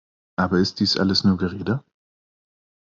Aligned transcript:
Aber 0.35 0.57
ist 0.57 0.79
dies 0.79 0.97
alles 0.97 1.23
nur 1.23 1.37
Gerede? 1.37 1.83